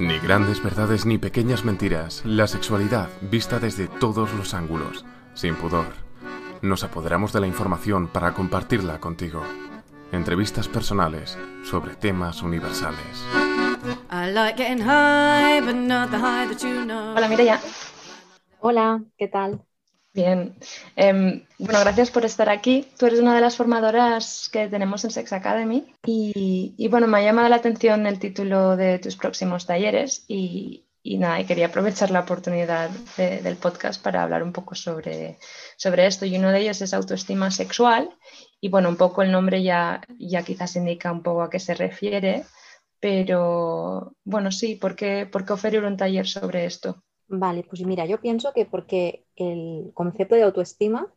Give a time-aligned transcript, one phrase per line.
[0.00, 5.04] Ni grandes verdades ni pequeñas mentiras, la sexualidad vista desde todos los ángulos,
[5.34, 5.84] sin pudor.
[6.62, 9.42] Nos apoderamos de la información para compartirla contigo.
[10.10, 13.26] Entrevistas personales sobre temas universales.
[17.14, 17.60] Hola Mireya.
[18.60, 19.66] Hola, ¿qué tal?
[20.12, 20.56] Bien.
[20.96, 22.86] Em, bueno, gracias por estar aquí.
[22.98, 27.22] Tú eres una de las formadoras que tenemos en Sex Academy y, bueno, me ha
[27.22, 32.90] llamado la atención el título de tus próximos talleres y, nada, quería aprovechar la oportunidad
[33.16, 35.38] del podcast para hablar un poco sobre,
[35.76, 36.26] sobre esto.
[36.26, 38.10] Y uno de ellos es autoestima sexual
[38.60, 41.74] y bueno, un poco el nombre ya, ya quizás indica un poco a qué se
[41.74, 42.44] refiere,
[42.98, 47.04] pero bueno, sí, ¿por qué, por qué oferir un taller sobre esto?
[47.32, 51.12] Vale, pues mira, yo pienso que porque el concepto de autoestima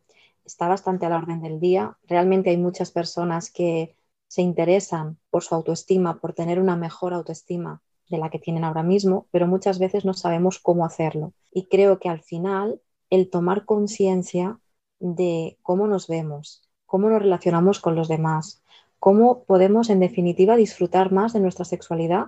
[0.45, 1.98] está bastante a la orden del día.
[2.04, 3.95] Realmente hay muchas personas que
[4.27, 8.84] se interesan por su autoestima, por tener una mejor autoestima de la que tienen ahora
[8.84, 11.34] mismo, pero muchas veces no sabemos cómo hacerlo.
[11.52, 14.59] Y creo que al final el tomar conciencia
[14.99, 18.62] de cómo nos vemos, cómo nos relacionamos con los demás,
[18.99, 22.27] cómo podemos en definitiva disfrutar más de nuestra sexualidad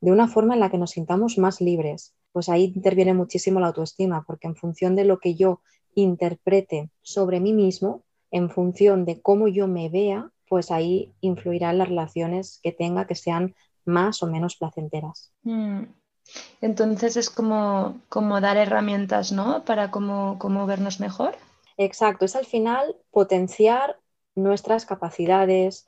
[0.00, 3.68] de una forma en la que nos sintamos más libres, pues ahí interviene muchísimo la
[3.68, 5.62] autoestima, porque en función de lo que yo
[5.94, 11.88] interprete sobre mí mismo, en función de cómo yo me vea, pues ahí influirán las
[11.88, 13.54] relaciones que tenga que sean
[13.86, 15.32] más o menos placenteras.
[15.44, 15.84] Mm.
[16.60, 19.64] Entonces es como, como dar herramientas, ¿no?
[19.64, 21.38] Para cómo, cómo vernos mejor.
[21.78, 23.98] Exacto, es al final potenciar
[24.34, 25.86] nuestras capacidades,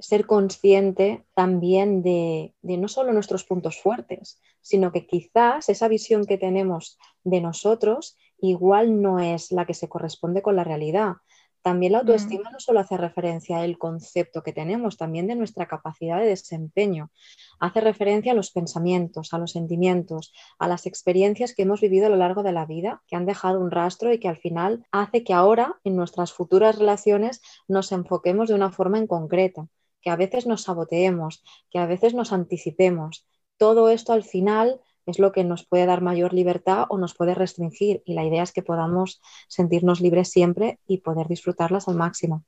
[0.00, 6.38] ser consciente también de, no solo nuestros puntos fuertes, sino que quizás esa visión que
[6.38, 11.16] tenemos de nosotros igual no es la que se corresponde con la realidad.
[11.62, 12.00] También la mm.
[12.00, 17.10] autoestima no solo hace referencia al concepto que tenemos, también de nuestra capacidad de desempeño.
[17.58, 22.10] Hace referencia a los pensamientos, a los sentimientos, a las experiencias que hemos vivido a
[22.10, 25.22] lo largo de la vida, que han dejado un rastro y que al final hace
[25.22, 29.68] que ahora en nuestras futuras relaciones nos enfoquemos de una forma en concreta
[30.00, 33.26] que a veces nos saboteemos, que a veces nos anticipemos.
[33.56, 37.34] Todo esto al final es lo que nos puede dar mayor libertad o nos puede
[37.34, 42.44] restringir y la idea es que podamos sentirnos libres siempre y poder disfrutarlas al máximo.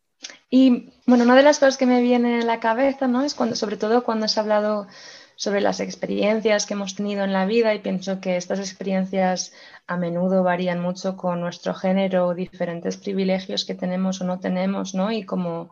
[0.49, 3.23] Y bueno, una de las cosas que me viene a la cabeza, ¿no?
[3.23, 4.87] Es cuando, sobre todo cuando has hablado
[5.35, 9.53] sobre las experiencias que hemos tenido en la vida y pienso que estas experiencias
[9.87, 15.11] a menudo varían mucho con nuestro género, diferentes privilegios que tenemos o no tenemos, ¿no?
[15.11, 15.71] Y como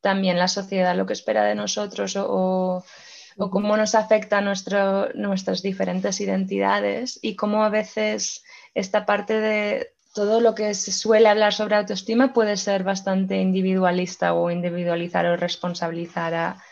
[0.00, 2.84] también la sociedad lo que espera de nosotros o,
[3.36, 8.42] cómo nos afecta nuestras diferentes identidades y cómo a veces
[8.74, 14.34] esta parte de todo lo que se suele hablar sobre autoestima puede ser bastante individualista
[14.34, 16.62] o individualizar o responsabilizar a,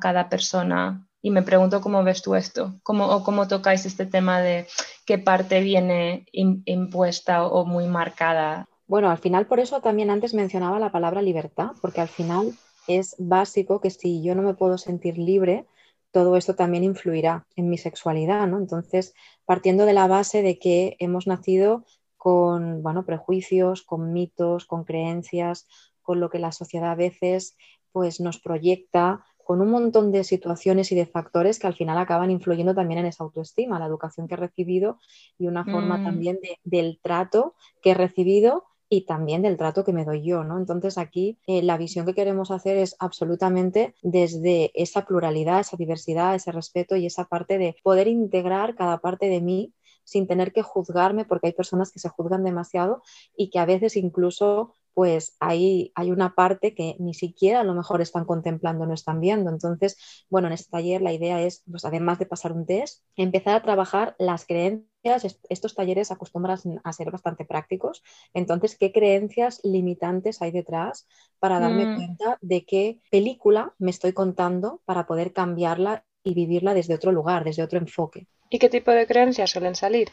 [0.00, 1.06] cada persona.
[1.22, 4.66] Y me pregunto cómo ves tú esto, cómo, o cómo tocáis este tema de
[5.06, 8.66] qué parte viene impuesta o muy marcada.
[8.86, 12.52] Bueno, al final por eso también antes mencionaba la palabra libertad, porque al final
[12.88, 15.66] es básico que si yo no me puedo sentir libre,
[16.10, 18.58] todo esto también influirá en mi sexualidad, ¿no?
[18.58, 21.84] Entonces, partiendo de la base de que hemos nacido
[22.16, 25.68] con, bueno, prejuicios, con mitos, con creencias,
[26.02, 27.56] con lo que la sociedad a veces
[27.92, 32.30] pues nos proyecta, con un montón de situaciones y de factores que al final acaban
[32.30, 34.98] influyendo también en esa autoestima, la educación que he recibido
[35.38, 36.04] y una forma mm.
[36.04, 40.58] también del trato que he recibido y también del trato que me doy yo, ¿no?
[40.58, 46.34] Entonces aquí eh, la visión que queremos hacer es absolutamente desde esa pluralidad, esa diversidad,
[46.34, 50.62] ese respeto y esa parte de poder integrar cada parte de mí sin tener que
[50.62, 53.02] juzgarme, porque hay personas que se juzgan demasiado
[53.36, 57.72] y que a veces incluso pues ahí hay una parte que ni siquiera a lo
[57.72, 59.48] mejor están contemplando, no están viendo.
[59.48, 59.96] Entonces,
[60.28, 63.62] bueno, en este taller la idea es, pues además de pasar un test, empezar a
[63.62, 65.38] trabajar las creencias.
[65.48, 68.02] Estos talleres acostumbran a ser bastante prácticos.
[68.34, 71.06] Entonces, ¿qué creencias limitantes hay detrás
[71.38, 71.94] para darme mm.
[71.94, 77.44] cuenta de qué película me estoy contando para poder cambiarla y vivirla desde otro lugar,
[77.44, 78.26] desde otro enfoque?
[78.50, 80.08] ¿Y qué tipo de creencias suelen salir?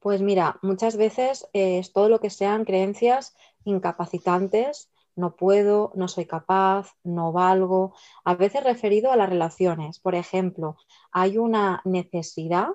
[0.00, 3.34] Pues mira, muchas veces es todo lo que sean creencias
[3.66, 9.98] incapacitantes, no puedo, no soy capaz, no valgo, a veces referido a las relaciones.
[9.98, 10.76] Por ejemplo,
[11.10, 12.68] hay una necesidad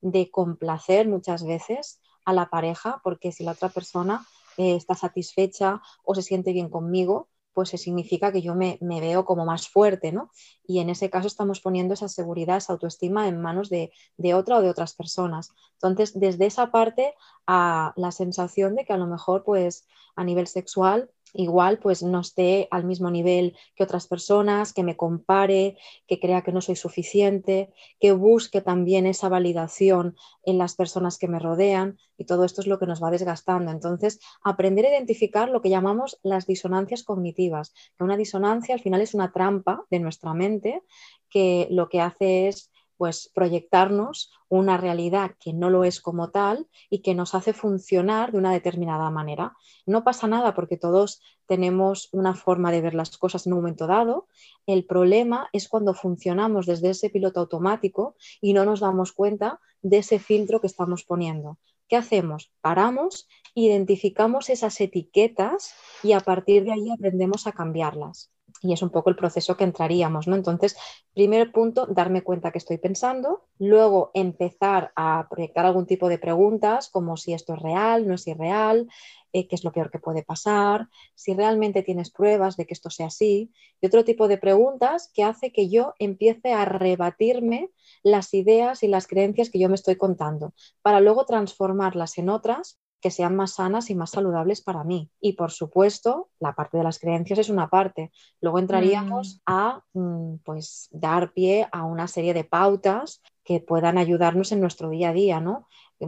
[0.00, 5.80] de complacer muchas veces a la pareja, porque si la otra persona eh, está satisfecha
[6.04, 10.30] o se siente bien conmigo, pues significa que yo me, veo como más fuerte, ¿no?
[10.66, 13.90] Y en ese caso estamos poniendo esa seguridad, esa autoestima en manos de,
[14.34, 15.50] otra o de otras personas.
[15.74, 17.14] Entonces, desde esa parte
[17.46, 22.20] a la sensación de que a lo mejor, pues a nivel sexual, igual pues no
[22.20, 25.76] esté al mismo nivel que otras personas, que me compare,
[26.06, 31.28] que crea que no soy suficiente, que busque también esa validación en las personas que
[31.28, 33.70] me rodean y todo esto es lo que nos va desgastando.
[33.70, 39.00] Entonces, aprender a identificar lo que llamamos las disonancias cognitivas, que una disonancia al final
[39.00, 40.82] es una trampa de nuestra mente
[41.30, 42.71] que lo que hace es
[43.02, 48.30] pues proyectarnos una realidad que no lo es como tal y que nos hace funcionar
[48.30, 49.56] de una determinada manera.
[49.86, 53.88] No pasa nada porque todos tenemos una forma de ver las cosas en un momento
[53.88, 54.28] dado.
[54.66, 59.98] El problema es cuando funcionamos desde ese piloto automático y no nos damos cuenta de
[59.98, 61.58] ese filtro que estamos poniendo.
[61.88, 62.52] ¿Qué hacemos?
[62.60, 68.30] Paramos, identificamos esas etiquetas y a partir de ahí aprendemos a cambiarlas
[68.62, 70.36] y es un poco el proceso que entraríamos, ¿no?
[70.36, 70.76] Entonces,
[71.14, 76.88] primer punto, darme cuenta que estoy pensando, luego empezar a proyectar algún tipo de preguntas
[76.90, 78.88] como si esto es real, no es irreal,
[79.32, 82.90] eh, qué es lo peor que puede pasar, si realmente tienes pruebas de que esto
[82.90, 87.70] sea así, y otro tipo de preguntas que hace que yo empiece a rebatirme
[88.02, 92.81] las ideas y las creencias que yo me estoy contando, para luego transformarlas en otras
[93.02, 95.10] que sean más sanas y más saludables para mí.
[95.20, 98.12] Y por supuesto, la parte de las creencias es una parte.
[98.40, 99.40] Luego entraríamos mm.
[99.46, 104.88] a mm, pues dar pie a una serie de pautas que puedan ayudarnos en nuestro
[104.88, 105.66] día a día, ¿no?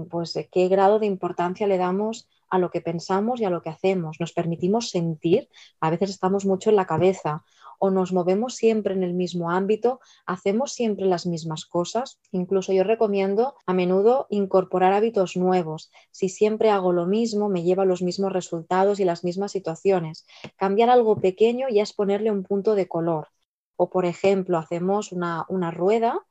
[0.08, 3.70] Pues qué grado de importancia le damos a lo que pensamos y a lo que
[3.70, 4.18] hacemos.
[4.20, 5.48] Nos permitimos sentir,
[5.80, 7.44] a veces estamos mucho en la cabeza
[7.84, 12.18] o nos movemos siempre en el mismo ámbito, hacemos siempre las mismas cosas.
[12.32, 15.90] Incluso yo recomiendo a menudo incorporar hábitos nuevos.
[16.10, 20.24] Si siempre hago lo mismo, me lleva a los mismos resultados y las mismas situaciones.
[20.56, 23.28] Cambiar algo pequeño ya es ponerle un punto de color.
[23.76, 26.22] O, por ejemplo, hacemos una, una rueda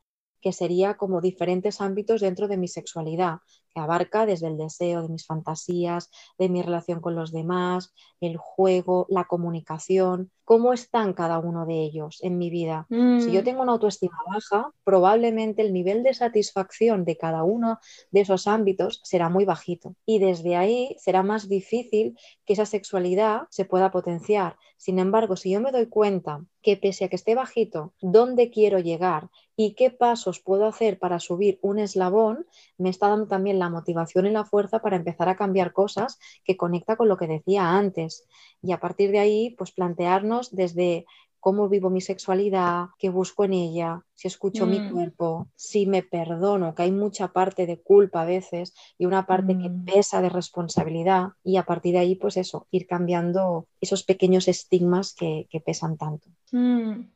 [0.42, 3.38] que sería como diferentes ámbitos dentro de mi sexualidad,
[3.70, 8.38] que abarca desde el deseo, de mis fantasías, de mi relación con los demás, el
[8.38, 12.86] juego, la comunicación, cómo están cada uno de ellos en mi vida.
[12.90, 13.44] Si yo mm.
[13.44, 17.80] tengo una autoestima baja, probablemente el nivel de satisfacción de cada uno
[18.12, 23.44] de esos ámbitos será muy bajito y desde ahí será más difícil que esa sexualidad
[23.50, 24.58] se pueda potenciar.
[24.78, 28.80] Sin embargo, si yo me doy cuenta que pese a que esté bajito, dónde quiero
[28.80, 33.70] llegar y qué pasos puedo hacer para subir un eslabón, me está dando también la
[33.70, 37.70] motivación y la fuerza para empezar a cambiar cosas que conecta con lo que decía
[37.70, 38.26] antes.
[38.62, 41.06] Y a partir de ahí, pues plantearnos desde
[41.44, 44.92] cómo vivo mi sexualidad, qué busco en ella, si escucho mi mm.
[44.94, 49.58] cuerpo, si me perdono, que hay mucha parte de culpa a veces y una parte
[49.58, 49.84] que mm.
[49.84, 55.14] pesa de responsabilidad y a partir de ahí, pues eso, ir cambiando esos pequeños estigmas
[55.14, 56.30] que, pesan tanto.
[56.52, 57.10] Mm.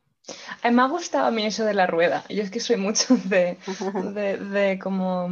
[0.74, 2.22] Me ha gustado a mí eso de la rueda.
[2.28, 3.56] Yo es que soy mucho de,
[4.14, 5.26] de, de como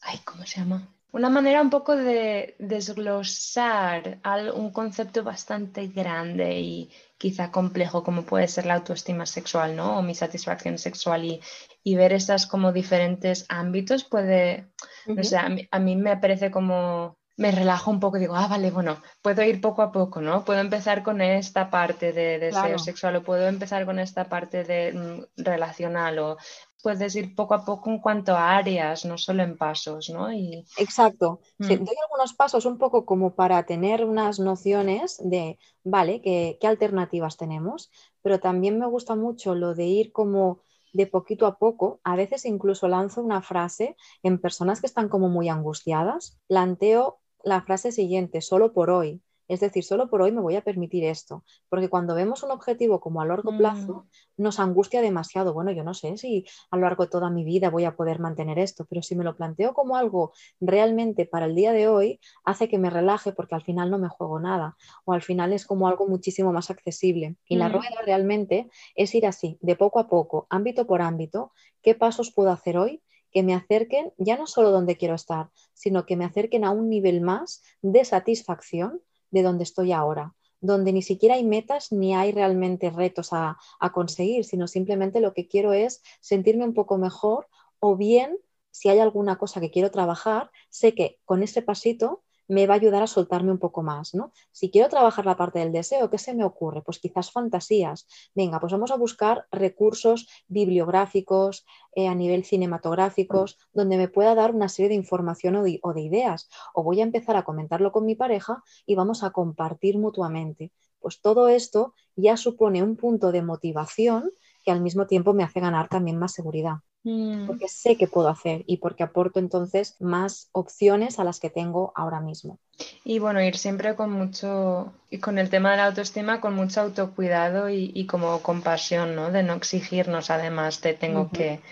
[0.00, 0.95] ay, ¿cómo se llama?
[1.12, 4.20] Una manera un poco de desglosar
[4.54, 9.98] un concepto bastante grande y quizá complejo como puede ser la autoestima sexual, ¿no?
[9.98, 11.40] O mi satisfacción sexual y,
[11.82, 14.68] y ver esas como diferentes ámbitos puede,
[15.06, 18.70] no sé, a mí, me parece como me relajo un poco y digo, ah, vale,
[18.70, 20.44] bueno, puedo ir poco a poco, ¿no?
[20.44, 24.92] Puedo empezar con esta parte de deseo sexual o puedo empezar con esta parte de
[24.92, 26.36] mm, relacional o
[26.82, 30.32] puedes ir poco a poco en cuanto a áreas, no solo en pasos, ¿no?
[30.32, 30.64] Y...
[30.78, 31.40] Exacto.
[31.58, 31.66] Mm.
[31.66, 37.36] doy algunos pasos un poco como para tener unas nociones de, vale, ¿qué, qué alternativas
[37.36, 37.90] tenemos,
[38.22, 40.60] pero también me gusta mucho lo de ir como
[40.92, 45.28] de poquito a poco, a veces incluso lanzo una frase en personas que están como
[45.28, 50.40] muy angustiadas, planteo la frase siguiente, solo por hoy, es decir, solo por hoy me
[50.40, 54.42] voy a permitir esto, porque cuando vemos un objetivo como a largo plazo, mm.
[54.42, 55.54] nos angustia demasiado.
[55.54, 58.18] Bueno, yo no sé si a lo largo de toda mi vida voy a poder
[58.18, 62.18] mantener esto, pero si me lo planteo como algo realmente para el día de hoy,
[62.44, 65.64] hace que me relaje porque al final no me juego nada o al final es
[65.64, 67.36] como algo muchísimo más accesible.
[67.46, 67.72] Y la mm.
[67.72, 72.50] rueda realmente es ir así, de poco a poco, ámbito por ámbito, qué pasos puedo
[72.50, 73.00] hacer hoy
[73.36, 76.88] que me acerquen ya no solo donde quiero estar, sino que me acerquen a un
[76.88, 82.32] nivel más de satisfacción de donde estoy ahora, donde ni siquiera hay metas ni hay
[82.32, 87.46] realmente retos a, a conseguir, sino simplemente lo que quiero es sentirme un poco mejor
[87.78, 88.38] o bien
[88.70, 92.76] si hay alguna cosa que quiero trabajar, sé que con ese pasito me va a
[92.76, 94.32] ayudar a soltarme un poco más, ¿no?
[94.52, 96.82] Si quiero trabajar la parte del deseo, ¿qué se me ocurre?
[96.82, 98.06] Pues quizás fantasías.
[98.34, 104.54] Venga, pues vamos a buscar recursos bibliográficos, eh, a nivel cinematográficos, donde me pueda dar
[104.54, 106.48] una serie de información o de, o de ideas.
[106.74, 110.72] O voy a empezar a comentarlo con mi pareja y vamos a compartir mutuamente.
[111.00, 114.30] Pues todo esto ya supone un punto de motivación
[114.64, 116.78] que al mismo tiempo me hace ganar también más seguridad.
[117.06, 117.46] Mm.
[117.46, 121.92] porque sé que puedo hacer y porque aporto entonces más opciones a las que tengo
[121.94, 122.58] ahora mismo.
[123.04, 126.82] Y bueno, ir siempre con mucho, y con el tema de la autoestima, con mucho
[126.82, 129.30] autocuidado y, como compasión, ¿no?
[129.30, 131.62] De no exigirnos además de tengo que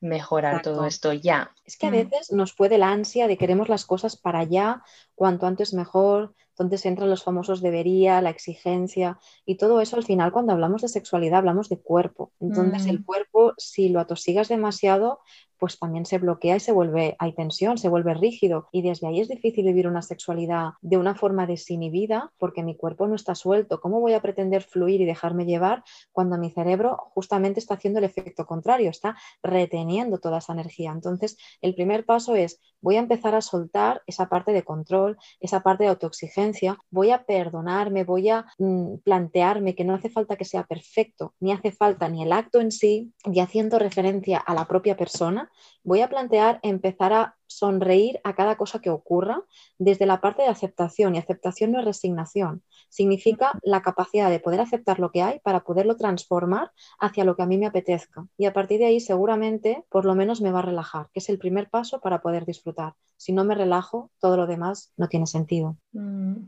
[0.00, 1.50] mejorar todo esto ya.
[1.64, 1.92] Es que a mm.
[1.92, 4.82] veces nos puede la ansia de queremos las cosas para allá,
[5.14, 10.30] cuanto antes mejor, entonces entran los famosos debería, la exigencia y todo eso al final
[10.30, 12.32] cuando hablamos de sexualidad hablamos de cuerpo.
[12.40, 13.04] Entonces el mm.
[13.04, 15.18] cuerpo si lo atosigas demasiado
[15.58, 19.20] pues también se bloquea y se vuelve, hay tensión, se vuelve rígido y desde ahí
[19.20, 23.80] es difícil vivir una sexualidad de una forma desinhibida porque mi cuerpo no está suelto.
[23.80, 28.04] ¿Cómo voy a pretender fluir y dejarme llevar cuando mi cerebro justamente está haciendo el
[28.04, 30.92] efecto contrario, está reteniendo toda esa energía?
[30.92, 35.60] Entonces, el primer paso es voy a empezar a soltar esa parte de control, esa
[35.60, 40.44] parte de autoexigencia, voy a perdonarme, voy a mm, plantearme que no hace falta que
[40.44, 44.66] sea perfecto, ni hace falta ni el acto en sí, y haciendo referencia a la
[44.66, 45.43] propia persona,
[45.82, 49.42] voy a plantear empezar a sonreír a cada cosa que ocurra
[49.78, 51.14] desde la parte de aceptación.
[51.14, 55.60] Y aceptación no es resignación, significa la capacidad de poder aceptar lo que hay para
[55.60, 58.26] poderlo transformar hacia lo que a mí me apetezca.
[58.36, 61.28] Y a partir de ahí seguramente por lo menos me va a relajar, que es
[61.28, 62.94] el primer paso para poder disfrutar.
[63.16, 65.76] Si no me relajo, todo lo demás no tiene sentido.
[65.92, 66.44] Mm.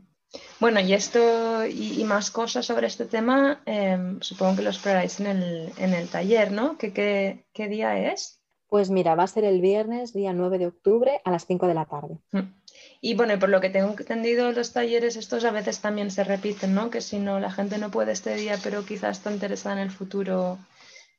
[0.59, 5.27] Bueno, y esto y, más cosas sobre este tema, em, supongo que lo exploráis en
[5.27, 6.77] el, en el taller, ¿no?
[6.77, 8.36] ¿Qué, qué día es?
[8.69, 11.73] Pues mira, va a ser el viernes, día 9 de octubre, a las 5 de
[11.73, 12.17] la tarde.
[12.31, 12.53] Mm.
[12.99, 16.73] Y bueno, por lo que tengo entendido, los talleres estos a veces también se repiten,
[16.73, 16.89] ¿no?
[16.89, 19.91] Que si no, la gente no puede este día, pero quizás está interesada en el
[19.91, 20.57] futuro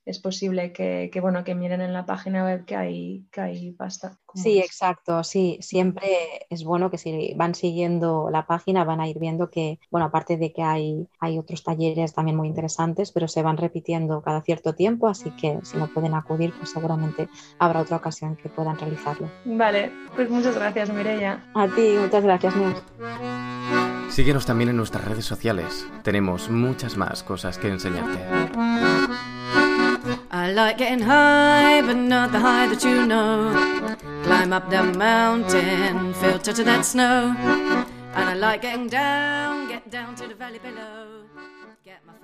[0.09, 4.17] es posible que, bueno, que miren en la página web que hay, que hay pasta.
[4.35, 6.09] Sí, exacto, sí, siempre
[6.49, 10.37] es bueno que si van siguiendo la página van a ir viendo que, bueno, aparte
[10.37, 14.75] de que hay, hay otros talleres también muy interesantes, pero se van repitiendo cada cierto
[14.75, 19.31] tiempo, así que si no pueden acudir, pues seguramente habrá otra ocasión que puedan realizarlo.
[19.45, 21.45] Vale, pues muchas gracias, Mireya.
[21.55, 22.83] A ti, muchas gracias, Neus.
[24.09, 25.87] Síguenos también en nuestras redes sociales.
[26.03, 29.18] Tenemos muchas más cosas que enseñarte.
[30.49, 33.53] I like getting high, but not the high that you know.
[34.25, 37.37] Climb up the mountain, filter to that snow.
[38.15, 41.25] And I like getting down, get down to the valley below.
[41.85, 42.15] Get my